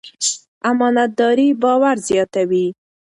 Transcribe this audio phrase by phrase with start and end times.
[0.69, 2.67] امانتداري باور زیاتوي.